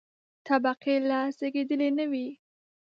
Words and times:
طبقې 0.47 0.95
لا 1.09 1.21
زېږېدلې 1.37 1.89
نه 1.97 2.05
وې. 2.11 2.27